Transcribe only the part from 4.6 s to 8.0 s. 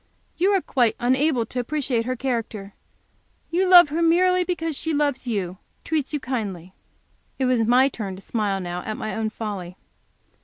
she loves you, treats you kindly?'" It was my